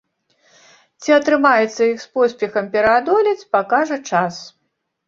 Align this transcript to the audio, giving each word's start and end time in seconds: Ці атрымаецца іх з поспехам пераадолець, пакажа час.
Ці 1.03 1.09
атрымаецца 1.17 1.81
іх 1.91 1.97
з 2.05 2.09
поспехам 2.17 2.65
пераадолець, 2.77 3.39
пакажа 3.57 3.97
час. 4.13 4.47